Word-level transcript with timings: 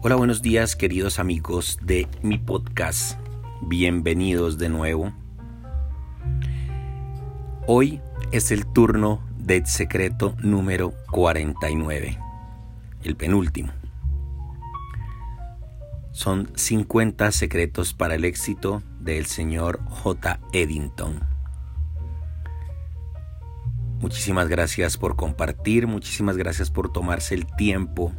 Hola, 0.00 0.14
buenos 0.14 0.42
días 0.42 0.76
queridos 0.76 1.18
amigos 1.18 1.76
de 1.82 2.06
mi 2.22 2.38
podcast. 2.38 3.18
Bienvenidos 3.62 4.56
de 4.56 4.68
nuevo. 4.68 5.12
Hoy 7.66 8.00
es 8.30 8.52
el 8.52 8.64
turno 8.64 9.20
del 9.38 9.66
secreto 9.66 10.36
número 10.40 10.94
49, 11.10 12.16
el 13.02 13.16
penúltimo. 13.16 13.72
Son 16.12 16.48
50 16.54 17.32
secretos 17.32 17.92
para 17.92 18.14
el 18.14 18.24
éxito 18.24 18.84
del 19.00 19.26
señor 19.26 19.80
J. 19.86 20.38
Eddington. 20.52 21.18
Muchísimas 24.00 24.46
gracias 24.46 24.96
por 24.96 25.16
compartir, 25.16 25.88
muchísimas 25.88 26.36
gracias 26.36 26.70
por 26.70 26.92
tomarse 26.92 27.34
el 27.34 27.46
tiempo 27.56 28.14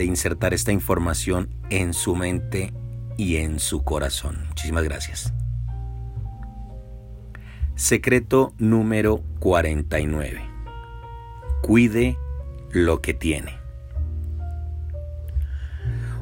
de 0.00 0.06
insertar 0.06 0.54
esta 0.54 0.72
información 0.72 1.50
en 1.68 1.92
su 1.92 2.16
mente 2.16 2.72
y 3.18 3.36
en 3.36 3.60
su 3.60 3.84
corazón. 3.84 4.46
Muchísimas 4.48 4.82
gracias. 4.82 5.34
Secreto 7.74 8.54
número 8.56 9.22
49. 9.40 10.40
Cuide 11.60 12.16
lo 12.70 13.02
que 13.02 13.12
tiene. 13.12 13.58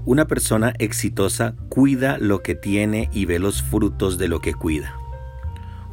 Una 0.04 0.26
persona 0.26 0.74
exitosa 0.80 1.54
cuida 1.68 2.18
lo 2.18 2.42
que 2.42 2.56
tiene 2.56 3.08
y 3.12 3.26
ve 3.26 3.38
los 3.38 3.62
frutos 3.62 4.18
de 4.18 4.26
lo 4.26 4.40
que 4.40 4.54
cuida. 4.54 4.92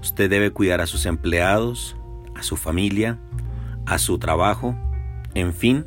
Usted 0.02 0.28
debe 0.28 0.50
cuidar 0.50 0.82
a 0.82 0.88
sus 0.88 1.06
empleados, 1.06 1.96
a 2.34 2.42
su 2.42 2.58
familia, 2.58 3.20
a 3.86 4.00
su 4.00 4.18
trabajo, 4.18 4.76
en 5.36 5.54
fin, 5.54 5.86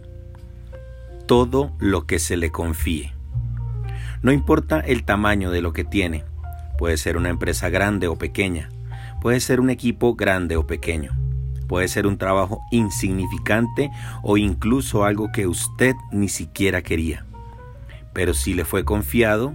todo 1.29 1.71
lo 1.79 2.07
que 2.07 2.19
se 2.19 2.37
le 2.37 2.51
confíe. 2.51 3.13
No 4.21 4.33
importa 4.33 4.81
el 4.81 5.05
tamaño 5.05 5.53
de 5.53 5.63
lo 5.63 5.73
que 5.73 5.85
tiene, 5.85 6.25
puede 6.77 6.97
ser 6.97 7.17
una 7.17 7.29
empresa 7.29 7.69
grande 7.69 8.09
o 8.09 8.17
pequeña, 8.17 8.69
puede 9.23 9.39
ser 9.39 9.61
un 9.61 9.71
equipo 9.71 10.17
grande 10.17 10.57
o 10.57 10.67
pequeño, 10.67 11.17
puede 11.69 11.87
ser 11.87 12.09
un 12.09 12.19
trabajo 12.19 12.61
insignificante 12.73 13.93
o 14.25 14.37
incluso 14.37 15.05
algo 15.05 15.31
que 15.33 15.47
usted 15.47 15.95
ni 16.11 16.29
siquiera 16.29 16.83
quería 16.83 17.25
pero 18.19 18.35
si 18.35 18.53
le 18.53 18.65
fue 18.65 18.85
confiado, 18.85 19.55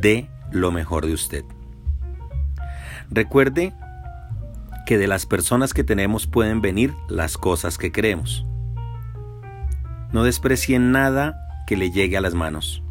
dé 0.00 0.28
lo 0.50 0.72
mejor 0.72 1.06
de 1.06 1.12
usted. 1.12 1.44
Recuerde 3.10 3.74
que 4.86 4.98
de 4.98 5.06
las 5.06 5.24
personas 5.24 5.72
que 5.72 5.84
tenemos 5.84 6.26
pueden 6.26 6.60
venir 6.60 6.94
las 7.08 7.38
cosas 7.38 7.78
que 7.78 7.92
creemos. 7.92 8.44
No 10.12 10.24
desprecien 10.24 10.92
nada 10.92 11.36
que 11.66 11.76
le 11.76 11.90
llegue 11.90 12.16
a 12.16 12.20
las 12.20 12.34
manos. 12.34 12.82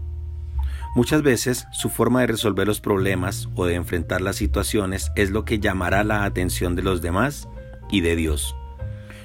Muchas 0.95 1.23
veces 1.23 1.67
su 1.71 1.89
forma 1.89 2.21
de 2.21 2.27
resolver 2.27 2.65
los 2.65 2.79
problemas 2.79 3.49
o 3.55 3.65
de 3.65 3.75
enfrentar 3.75 4.21
las 4.21 4.37
situaciones 4.37 5.11
es 5.17 5.29
lo 5.29 5.43
que 5.43 5.59
llamará 5.59 6.05
la 6.05 6.23
atención 6.23 6.75
de 6.75 6.83
los 6.83 7.01
demás 7.01 7.49
y 7.89 7.99
de 7.99 8.15
Dios, 8.15 8.55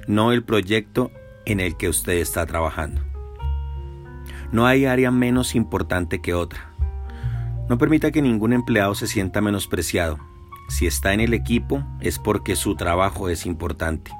no 0.08 0.32
el 0.32 0.42
proyecto 0.42 1.12
en 1.46 1.60
el 1.60 1.76
que 1.76 1.88
usted 1.88 2.14
está 2.14 2.44
trabajando. 2.44 3.02
No 4.50 4.66
hay 4.66 4.84
área 4.84 5.12
menos 5.12 5.54
importante 5.54 6.20
que 6.20 6.34
otra. 6.34 6.72
No 7.68 7.78
permita 7.78 8.10
que 8.10 8.20
ningún 8.20 8.52
empleado 8.52 8.96
se 8.96 9.06
sienta 9.06 9.40
menospreciado. 9.40 10.18
Si 10.68 10.86
está 10.86 11.12
en 11.12 11.20
el 11.20 11.34
equipo 11.34 11.84
es 12.00 12.18
porque 12.18 12.56
su 12.56 12.74
trabajo 12.74 13.28
es 13.28 13.46
importante. 13.46 14.10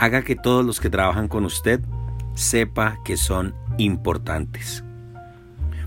Haga 0.00 0.22
que 0.22 0.34
todos 0.34 0.64
los 0.64 0.80
que 0.80 0.90
trabajan 0.90 1.28
con 1.28 1.44
usted 1.44 1.80
sepa 2.34 2.98
que 3.04 3.16
son 3.16 3.54
importantes. 3.78 4.84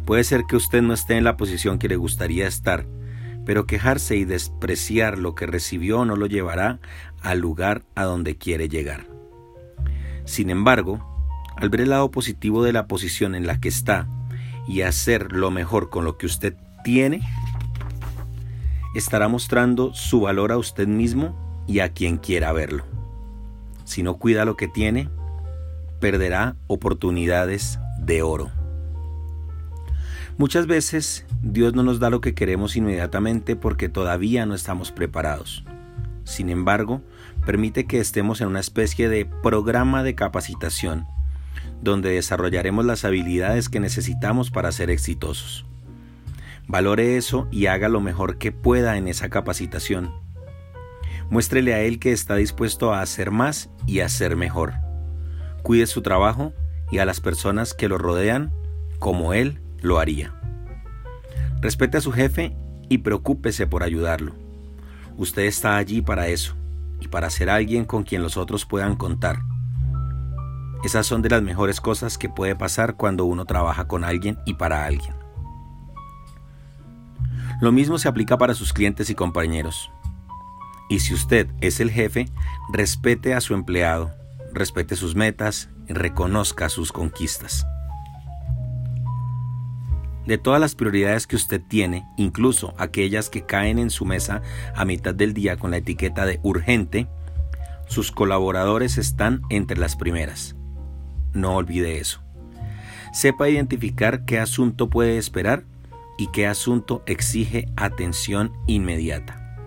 Puede 0.06 0.24
ser 0.24 0.44
que 0.48 0.56
usted 0.56 0.82
no 0.82 0.94
esté 0.94 1.18
en 1.18 1.24
la 1.24 1.38
posición 1.38 1.80
que 1.80 1.88
le 1.88 1.96
gustaría 1.96 2.48
estar, 2.48 2.86
pero 3.46 3.66
quejarse 3.66 4.16
y 4.16 4.26
despreciar 4.26 5.18
lo 5.18 5.36
que 5.36 5.46
recibió 5.46 6.06
no 6.06 6.16
lo 6.16 6.26
llevará 6.26 6.80
al 7.22 7.40
lugar 7.40 7.84
a 7.96 8.04
donde 8.04 8.38
quiere 8.38 8.68
llegar. 8.68 9.06
Sin 10.26 10.50
embargo, 10.50 11.06
al 11.58 11.70
ver 11.70 11.82
el 11.82 11.90
lado 11.90 12.12
positivo 12.12 12.64
de 12.64 12.74
la 12.74 12.88
posición 12.88 13.36
en 13.36 13.48
la 13.48 13.60
que 13.60 13.70
está 13.70 14.08
y 14.68 14.82
hacer 14.82 15.32
lo 15.32 15.52
mejor 15.52 15.90
con 15.90 16.06
lo 16.06 16.18
que 16.18 16.26
usted 16.26 16.56
tiene, 16.84 17.22
estará 18.96 19.28
mostrando 19.28 19.94
su 19.94 20.22
valor 20.22 20.52
a 20.52 20.58
usted 20.58 20.88
mismo 20.88 21.64
y 21.68 21.80
a 21.80 21.94
quien 21.94 22.18
quiera 22.18 22.52
verlo. 22.52 22.86
Si 23.86 24.04
no 24.04 24.18
cuida 24.18 24.46
lo 24.46 24.56
que 24.56 24.68
tiene, 24.68 25.10
perderá 26.04 26.58
oportunidades 26.68 27.80
de 27.98 28.24
oro. 28.24 28.52
Muchas 30.38 30.68
veces 30.68 31.26
Dios 31.42 31.76
no 31.76 31.82
nos 31.82 32.02
da 32.02 32.10
lo 32.10 32.20
que 32.20 32.34
queremos 32.34 32.76
inmediatamente 32.76 33.56
porque 33.56 33.88
todavía 33.88 34.46
no 34.46 34.54
estamos 34.54 34.92
preparados. 34.92 35.64
Sin 36.26 36.50
embargo, 36.50 37.02
permite 37.46 37.86
que 37.86 38.02
estemos 38.02 38.42
en 38.42 38.50
una 38.50 38.60
especie 38.60 39.08
de 39.08 39.26
programa 39.26 40.04
de 40.04 40.14
capacitación 40.14 41.06
donde 41.82 42.10
desarrollaremos 42.10 42.84
las 42.84 43.06
habilidades 43.06 43.70
que 43.70 43.80
necesitamos 43.80 44.52
para 44.52 44.74
ser 44.74 44.90
exitosos. 44.90 45.66
Valore 46.68 47.16
eso 47.16 47.48
y 47.50 47.68
haga 47.68 47.88
lo 47.88 48.02
mejor 48.02 48.38
que 48.38 48.52
pueda 48.52 48.98
en 48.98 49.08
esa 49.08 49.30
capacitación. 49.30 50.12
Muéstrele 51.30 51.74
a 51.74 51.80
él 51.80 51.98
que 51.98 52.12
está 52.12 52.36
dispuesto 52.36 52.94
a 52.94 53.02
hacer 53.02 53.32
más 53.32 53.70
y 53.88 54.02
a 54.02 54.08
hacer 54.08 54.36
mejor. 54.36 54.83
Cuide 55.64 55.88
su 55.88 56.02
trabajo 56.02 56.54
y 56.92 57.00
a 57.00 57.06
las 57.06 57.20
personas 57.20 57.74
que 57.74 57.88
lo 57.88 57.98
rodean 57.98 58.54
como 59.00 59.34
él 59.34 59.60
lo 59.82 60.00
haría. 60.00 60.34
Respete 61.62 61.98
a 61.98 62.02
su 62.02 62.12
jefe 62.12 62.56
y 62.90 63.00
preocúpese 63.00 63.66
por 63.66 63.82
ayudarlo. 63.84 64.34
Usted 65.18 65.44
está 65.44 65.78
allí 65.78 66.02
para 66.02 66.28
eso 66.28 66.56
y 67.00 67.08
para 67.08 67.30
ser 67.30 67.50
alguien 67.50 67.86
con 67.86 68.04
quien 68.04 68.22
los 68.22 68.38
otros 68.38 68.66
puedan 68.66 68.96
contar 68.96 69.40
esas 70.84 71.08
son 71.08 71.22
de 71.22 71.30
las 71.30 71.42
mejores 71.42 71.80
cosas 71.80 72.18
que 72.18 72.28
puede 72.28 72.58
pasar 72.58 72.96
cuando 72.98 73.24
uno 73.24 73.46
trabaja 73.46 73.88
con 73.88 74.04
alguien 74.04 74.38
y 74.46 74.56
para 74.56 74.86
alguien. 74.86 75.16
Lo 77.62 77.72
mismo 77.72 77.98
se 77.98 78.10
aplica 78.10 78.38
para 78.38 78.54
sus 78.54 78.74
clientes 78.74 79.10
y 79.10 79.16
compañeros. 79.16 79.90
Y 80.90 81.00
si 81.00 81.14
usted 81.14 81.48
es 81.62 81.80
el 81.80 81.90
jefe, 81.90 82.28
respete 82.74 83.34
a 83.34 83.40
su 83.40 83.54
empleado, 83.54 84.12
respete 84.54 84.96
sus 84.96 85.16
metas 85.16 85.70
y 85.88 85.94
reconozca 85.94 86.70
sus 86.70 86.92
conquistas. 86.92 87.66
De 90.26 90.38
todas 90.38 90.62
las 90.62 90.76
prioridades 90.76 91.28
que 91.28 91.36
usted 91.36 91.62
tiene, 91.62 92.06
incluso 92.18 92.74
aquellas 92.78 93.30
que 93.30 93.46
caen 93.46 93.78
en 93.78 93.90
su 93.90 94.06
mesa 94.06 94.42
a 94.74 94.86
mitad 94.86 95.14
del 95.14 95.34
día 95.34 95.58
con 95.58 95.72
la 95.72 95.78
etiqueta 95.78 96.26
de 96.26 96.40
urgente, 96.44 97.08
sus 97.88 98.12
colaboradores 98.12 98.98
están 98.98 99.42
entre 99.50 99.78
las 99.78 99.98
primeras. 99.98 100.56
No 101.34 101.56
olvide 101.56 102.00
eso. 102.00 102.22
Sepa 103.12 103.50
identificar 103.50 104.24
qué 104.24 104.40
asunto 104.40 104.90
puede 104.90 105.18
esperar 105.18 105.66
y 106.18 106.28
qué 106.28 106.48
asunto 106.48 107.04
exige 107.06 107.68
atención 107.76 108.54
inmediata. 108.66 109.58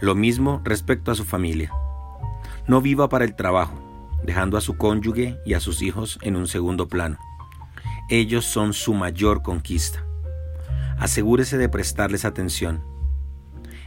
Lo 0.00 0.14
mismo 0.14 0.60
respecto 0.64 1.10
a 1.10 1.16
su 1.16 1.24
familia. 1.24 1.72
No 2.68 2.82
viva 2.82 3.08
para 3.08 3.24
el 3.24 3.34
trabajo, 3.34 3.72
dejando 4.22 4.58
a 4.58 4.60
su 4.60 4.76
cónyuge 4.76 5.38
y 5.46 5.54
a 5.54 5.60
sus 5.60 5.80
hijos 5.80 6.18
en 6.20 6.36
un 6.36 6.46
segundo 6.46 6.86
plano. 6.86 7.18
Ellos 8.10 8.44
son 8.44 8.74
su 8.74 8.92
mayor 8.92 9.42
conquista. 9.42 10.04
Asegúrese 10.98 11.56
de 11.56 11.70
prestarles 11.70 12.26
atención. 12.26 12.84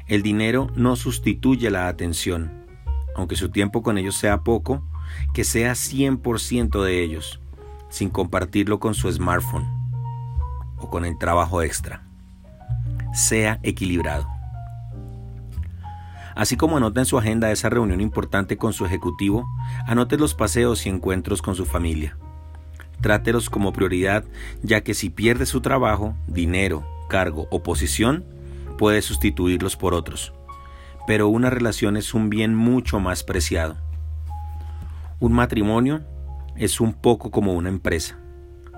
El 0.07 0.23
dinero 0.23 0.71
no 0.75 0.95
sustituye 0.95 1.69
la 1.69 1.89
atención. 1.89 2.65
Aunque 3.15 3.35
su 3.35 3.49
tiempo 3.49 3.83
con 3.83 3.99
ellos 3.99 4.15
sea 4.15 4.41
poco, 4.41 4.83
que 5.33 5.43
sea 5.43 5.73
100% 5.73 6.83
de 6.83 7.03
ellos, 7.03 7.39
sin 7.89 8.09
compartirlo 8.09 8.79
con 8.79 8.95
su 8.95 9.11
smartphone 9.11 9.67
o 10.77 10.89
con 10.89 11.05
el 11.05 11.19
trabajo 11.19 11.61
extra. 11.61 12.03
Sea 13.13 13.59
equilibrado. 13.61 14.30
Así 16.35 16.57
como 16.57 16.77
anota 16.77 17.01
en 17.01 17.05
su 17.05 17.17
agenda 17.17 17.51
esa 17.51 17.69
reunión 17.69 18.01
importante 18.01 18.57
con 18.57 18.73
su 18.73 18.85
ejecutivo, 18.85 19.45
anote 19.87 20.17
los 20.17 20.33
paseos 20.33 20.85
y 20.85 20.89
encuentros 20.89 21.41
con 21.41 21.55
su 21.55 21.65
familia. 21.65 22.17
Trátelos 23.01 23.49
como 23.49 23.73
prioridad, 23.73 24.23
ya 24.61 24.81
que 24.81 24.93
si 24.93 25.09
pierde 25.09 25.45
su 25.45 25.61
trabajo, 25.61 26.15
dinero, 26.27 26.85
cargo 27.09 27.47
o 27.49 27.63
posición, 27.63 28.23
puede 28.77 29.01
sustituirlos 29.01 29.75
por 29.75 29.93
otros. 29.93 30.33
Pero 31.07 31.27
una 31.27 31.49
relación 31.49 31.97
es 31.97 32.13
un 32.13 32.29
bien 32.29 32.55
mucho 32.55 32.99
más 32.99 33.23
preciado. 33.23 33.77
Un 35.19 35.33
matrimonio 35.33 36.01
es 36.55 36.79
un 36.79 36.93
poco 36.93 37.31
como 37.31 37.53
una 37.53 37.69
empresa. 37.69 38.17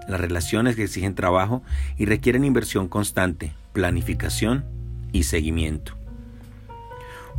Las 0.07 0.19
relaciones 0.19 0.75
que 0.75 0.83
exigen 0.83 1.15
trabajo 1.15 1.63
y 1.97 2.06
requieren 2.06 2.44
inversión 2.44 2.88
constante, 2.88 3.53
planificación 3.73 4.65
y 5.11 5.23
seguimiento. 5.23 6.02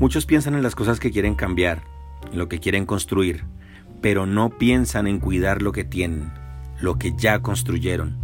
Muchos 0.00 0.26
piensan 0.26 0.54
en 0.54 0.62
las 0.62 0.74
cosas 0.74 1.00
que 1.00 1.10
quieren 1.10 1.34
cambiar, 1.34 1.82
en 2.32 2.38
lo 2.38 2.48
que 2.48 2.58
quieren 2.60 2.86
construir, 2.86 3.44
pero 4.02 4.26
no 4.26 4.50
piensan 4.58 5.06
en 5.06 5.20
cuidar 5.20 5.62
lo 5.62 5.72
que 5.72 5.84
tienen, 5.84 6.32
lo 6.80 6.98
que 6.98 7.14
ya 7.16 7.40
construyeron. 7.40 8.18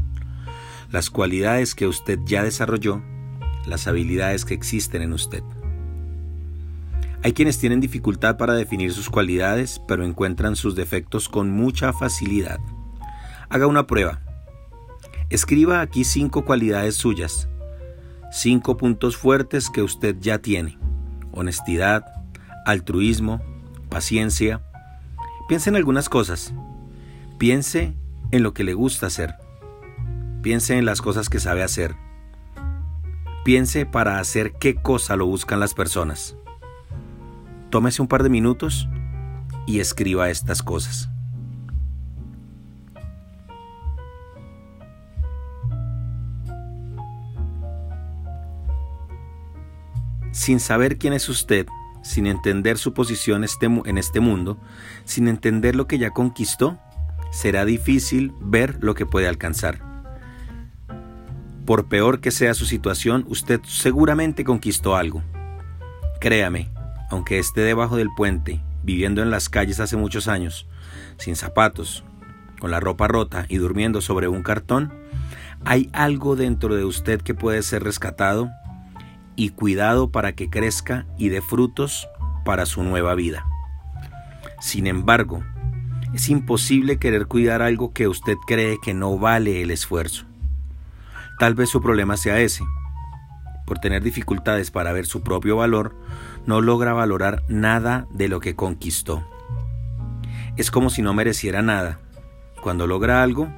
las 0.91 1.11
cualidades 1.11 1.75
que 1.75 1.87
usted 1.87 2.19
ya 2.25 2.43
desarrolló, 2.43 3.01
las 3.67 3.87
habilidades 3.87 4.45
que 4.45 4.55
existen 4.55 5.03
en 5.03 5.13
usted. 5.13 5.43
Hay 7.23 7.33
quienes 7.33 7.59
tienen 7.59 7.81
dificultad 7.81 8.37
para 8.37 8.55
definir 8.55 8.93
sus 8.93 9.11
cualidades, 9.11 9.81
pero 9.87 10.05
encuentran 10.05 10.57
sus 10.57 10.75
defectos 10.75 11.29
con 11.29 11.51
mucha 11.51 11.93
facilidad. 11.93 12.59
Haga 13.51 13.67
una 13.67 13.87
prueba. 13.87 14.21
Escriba 15.29 15.81
aquí 15.81 16.05
cinco 16.05 16.45
cualidades 16.45 16.97
suyas, 16.97 17.49
cinco 18.33 18.77
puntos 18.77 19.17
fuertes 19.17 19.71
que 19.71 19.83
usted 19.83 20.17
ya 20.19 20.39
tiene. 20.39 20.79
Honestidad, 21.41 22.05
altruismo, 22.67 23.41
paciencia. 23.89 24.61
Piense 25.49 25.71
en 25.71 25.77
algunas 25.77 26.11
cosas. 26.11 26.53
Piense 27.39 27.95
en 28.31 28.43
lo 28.43 28.53
que 28.53 28.63
le 28.63 28.75
gusta 28.75 29.07
hacer. 29.07 29.37
Piense 30.43 30.77
en 30.77 30.85
las 30.85 31.01
cosas 31.01 31.31
que 31.31 31.41
sabe 31.41 31.63
hacer. 31.63 31.97
Piense 33.43 33.87
para 33.87 34.19
hacer 34.19 34.53
qué 34.61 34.75
cosa 34.75 35.17
lo 35.17 35.25
buscan 35.25 35.61
las 35.61 35.73
personas. 35.73 36.37
Tómese 37.71 38.03
un 38.03 38.09
par 38.09 38.23
de 38.23 38.29
minutos 38.29 38.87
y 39.67 39.81
escriba 39.81 40.29
estas 40.29 40.63
cosas. 40.63 41.09
Sin 50.33 50.61
saber 50.61 50.99
quién 50.99 51.13
es 51.13 51.29
usted, 51.29 51.67
sin 52.03 52.27
entender 52.27 52.79
su 52.79 52.95
posición 52.95 53.45
este 53.45 53.67
en 53.67 53.99
este 53.99 54.21
mundo, 54.21 54.59
sin 55.05 55.29
entender 55.29 55.75
lo 55.75 55.87
que 55.87 55.99
ya 55.99 56.11
conquistó, 56.11 56.79
será 57.31 57.65
difícil 57.65 58.33
ver 58.41 58.79
lo 58.81 58.95
que 58.95 59.07
puede 59.07 59.29
alcanzar. 59.29 59.81
Por 61.67 61.89
peor 61.89 62.21
que 62.21 62.31
sea 62.31 62.55
su 62.55 62.65
situación, 62.65 63.25
usted 63.29 63.61
seguramente 63.65 64.45
conquistó 64.45 64.97
algo. 64.97 65.23
Créame, 66.21 66.71
aunque 67.11 67.39
esté 67.39 67.61
debajo 67.61 67.97
del 67.97 68.09
puente, 68.17 68.61
viviendo 68.83 69.23
en 69.23 69.31
las 69.31 69.49
calles 69.49 69.81
hace 69.81 69.97
muchos 69.97 70.29
años, 70.29 70.67
sin 71.17 71.37
zapatos, 71.37 72.05
con 72.61 72.71
la 72.71 72.81
ropa 72.81 73.09
rota 73.09 73.47
y 73.49 73.57
durmiendo 73.57 74.01
sobre 74.01 74.29
un 74.29 74.43
cartón, 74.43 74.93
hay 75.65 75.91
algo 75.93 76.37
dentro 76.37 76.75
de 76.75 76.85
usted 76.85 77.21
que 77.21 77.35
puede 77.35 77.63
ser 77.63 77.83
rescatado 77.83 78.51
y 79.37 79.51
cuidado 79.51 80.11
para 80.11 80.33
que 80.35 80.51
crezca 80.51 81.07
y 81.17 81.29
dé 81.29 81.41
frutos 81.41 82.09
para 82.45 82.67
su 82.67 82.83
nueva 82.83 83.15
vida. 83.15 83.47
Sin 84.61 84.87
embargo, 84.87 85.43
es 86.13 86.29
imposible 86.29 86.99
querer 86.99 87.27
cuidar 87.27 87.63
algo 87.63 87.93
que 87.93 88.09
usted 88.09 88.37
cree 88.47 88.79
que 88.83 88.95
no 88.95 89.19
vale 89.19 89.63
el 89.63 89.71
esfuerzo. 89.71 90.27
Tal 91.39 91.55
vez 91.55 91.71
su 91.71 91.81
problema 91.81 92.17
sea 92.17 92.41
ese, 92.41 92.65
por 93.67 93.79
tener 93.79 94.03
dificultades 94.03 94.71
para 94.71 94.93
ver 94.93 95.07
su 95.07 95.23
propio 95.23 95.57
valor, 95.57 95.95
no 96.45 96.61
logra 96.61 96.93
valorar 96.93 97.45
nada 97.49 98.07
de 98.11 98.29
lo 98.29 98.41
que 98.41 98.57
conquistó. 98.57 99.25
Es 100.57 100.71
como 100.71 100.91
si 100.91 101.03
no 101.03 101.15
mereciera 101.15 101.63
nada. 101.63 102.01
Cuando 102.61 102.87
logra 102.87 103.23
algo, 103.23 103.49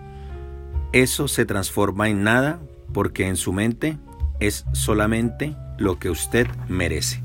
eso 0.93 1.27
se 1.29 1.47
transforma 1.47 2.11
en 2.11 2.23
nada 2.23 2.61
porque 2.93 3.27
en 3.27 3.37
su 3.37 3.53
mente 3.53 3.99
es 4.41 4.65
solamente 4.73 5.57
lo 5.79 5.99
que 5.99 6.11
usted 6.11 6.47
merece. 6.69 7.23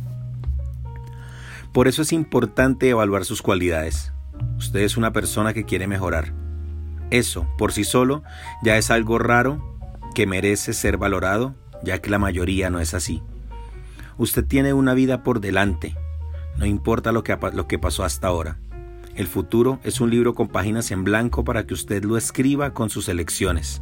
Por 1.74 1.88
eso 1.88 2.02
es 2.02 2.12
importante 2.14 2.90
evaluar 2.90 3.26
sus 3.26 3.42
cualidades. 3.42 4.14
Usted 4.58 4.80
es 4.80 4.98
una 4.98 5.14
persona 5.14 5.54
que 5.54 5.66
quiere 5.66 5.88
mejorar. 5.88 6.34
Eso, 7.10 7.48
por 7.58 7.72
sí 7.72 7.84
solo, 7.84 8.24
ya 8.64 8.78
es 8.78 8.92
algo 8.92 9.20
raro 9.20 9.78
que 10.14 10.28
merece 10.28 10.74
ser 10.74 10.98
valorado 10.98 11.56
ya 11.84 12.00
que 12.00 12.10
la 12.10 12.20
mayoría 12.20 12.70
no 12.70 12.80
es 12.80 12.94
así. 12.94 13.22
Usted 14.18 14.46
tiene 14.46 14.74
una 14.74 14.94
vida 14.94 15.24
por 15.24 15.40
delante, 15.40 15.96
no 16.58 16.66
importa 16.66 17.12
lo 17.12 17.24
que, 17.24 17.38
lo 17.54 17.68
que 17.68 17.80
pasó 17.80 18.04
hasta 18.04 18.28
ahora. 18.28 18.60
El 19.16 19.28
futuro 19.28 19.80
es 19.84 20.00
un 20.00 20.10
libro 20.10 20.36
con 20.36 20.48
páginas 20.48 20.92
en 20.92 21.04
blanco 21.04 21.44
para 21.44 21.66
que 21.66 21.74
usted 21.74 22.04
lo 22.04 22.18
escriba 22.18 22.74
con 22.74 22.90
sus 22.90 23.10
elecciones. 23.10 23.82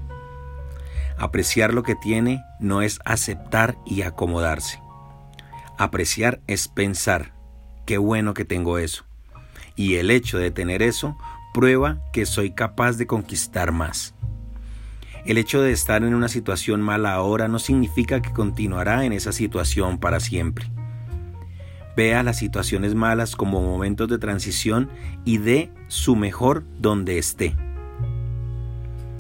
Apreciar 1.18 1.74
lo 1.74 1.84
que 1.84 1.96
tiene 1.96 2.44
no 2.60 2.82
es 2.82 3.00
aceptar 3.06 3.78
y 3.86 4.02
acomodarse. 4.02 4.80
Apreciar 5.78 6.42
es 6.48 6.68
pensar, 6.68 7.34
qué 7.86 7.98
bueno 7.98 8.34
que 8.34 8.46
tengo 8.46 8.78
eso. 8.78 9.06
Y 9.76 9.96
el 9.96 10.12
hecho 10.12 10.38
de 10.38 10.52
tener 10.52 10.82
eso 10.82 11.18
prueba 11.54 12.00
que 12.12 12.26
soy 12.26 12.52
capaz 12.52 12.94
de 12.94 13.08
conquistar 13.08 13.72
más. 13.72 14.14
El 15.26 15.38
hecho 15.38 15.62
de 15.62 15.72
estar 15.72 16.04
en 16.04 16.14
una 16.14 16.28
situación 16.28 16.82
mala 16.82 17.14
ahora 17.14 17.48
no 17.48 17.60
significa 17.60 18.22
que 18.22 18.32
continuará 18.32 19.06
en 19.06 19.14
esa 19.14 19.32
situación 19.32 19.98
para 19.98 20.20
siempre. 20.20 20.70
Vea 21.96 22.24
las 22.24 22.38
situaciones 22.38 22.94
malas 22.94 23.36
como 23.36 23.62
momentos 23.62 24.10
de 24.10 24.18
transición 24.18 24.90
y 25.24 25.38
dé 25.38 25.72
su 25.88 26.16
mejor 26.16 26.64
donde 26.78 27.18
esté. 27.18 27.56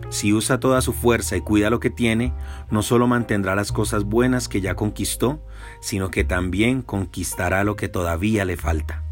Si 0.10 0.34
usa 0.34 0.60
toda 0.60 0.81
su 0.81 0.94
fuerza 0.94 1.36
y 1.36 1.42
cuida 1.42 1.69
lo 1.69 1.80
que 1.80 1.90
tiene, 1.90 2.34
no 2.69 2.84
solo 2.84 3.07
mantendrá 3.07 3.56
las 3.56 3.72
cosas 3.72 4.04
buenas 4.04 4.48
que 4.48 4.62
ya 4.62 4.75
conquistó, 4.75 5.44
sino 5.81 6.12
que 6.12 6.24
también 6.24 6.81
conquistará 6.81 7.63
lo 7.63 7.75
que 7.75 7.90
todavía 7.90 8.46
le 8.46 8.57
falta. 8.57 9.04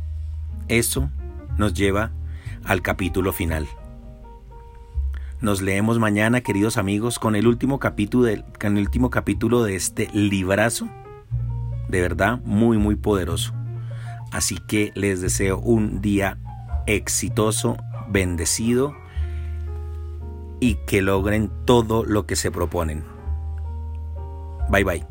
Eso 0.67 1.09
nos 1.57 1.73
lleva 1.73 2.11
al 2.63 2.81
capítulo 2.81 3.33
final. 3.33 3.67
Nos 5.41 5.61
leemos 5.61 5.99
mañana, 5.99 6.39
queridos 6.41 6.77
amigos, 6.77 7.19
con 7.19 7.35
el 7.35 7.47
último 7.47 7.79
capítulo, 7.79 8.27
el 8.27 8.45
último 8.77 9.09
capítulo 9.09 9.63
de 9.63 9.75
este 9.75 10.09
librazo. 10.13 10.87
De 11.89 11.99
verdad, 11.99 12.39
muy, 12.45 12.77
muy 12.77 12.95
poderoso. 12.95 13.53
Así 14.31 14.57
que 14.67 14.93
les 14.95 15.19
deseo 15.19 15.59
un 15.59 16.01
día 16.01 16.37
exitoso, 16.87 17.75
bendecido 18.09 18.95
y 20.63 20.75
que 20.75 21.01
logren 21.01 21.51
todo 21.65 22.05
lo 22.05 22.25
que 22.25 22.37
se 22.37 22.49
proponen. 22.49 23.03
Bye 24.69 24.85
bye. 24.85 25.05